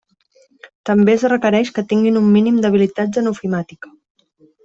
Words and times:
També 0.89 1.13
es 1.17 1.25
requereix 1.33 1.69
que 1.75 1.83
tinguin 1.91 2.17
un 2.23 2.31
mínim 2.37 2.57
d'habilitats 2.65 3.23
en 3.23 3.31
ofimàtica. 3.35 3.93